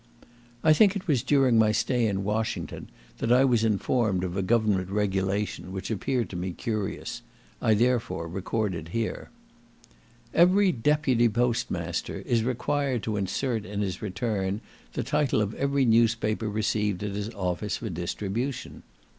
[0.63, 4.35] I think that it was during my stay at Washington, that I was informed of
[4.35, 7.21] a government regulation, which appeared to me curious;
[7.61, 9.29] I therefore record it here.
[10.33, 14.61] Every Deputy Post Master is required to insert in his return
[14.93, 18.81] the title of every newspaper received at his office for distribution.